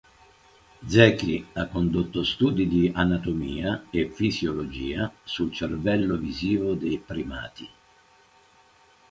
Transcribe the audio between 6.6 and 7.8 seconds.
dei primati.